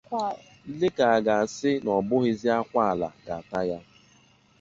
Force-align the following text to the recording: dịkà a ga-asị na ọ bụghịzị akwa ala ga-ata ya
dịkà 0.79 1.05
a 1.15 1.19
ga-asị 1.25 1.71
na 1.83 1.89
ọ 1.99 2.01
bụghịzị 2.07 2.47
akwa 2.59 2.81
ala 2.91 3.07
ga-ata 3.25 3.59
ya 3.69 3.79